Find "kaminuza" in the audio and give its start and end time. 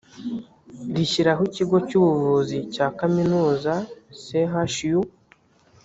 2.99-3.73